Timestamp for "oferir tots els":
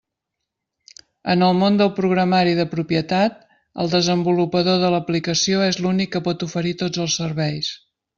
6.49-7.19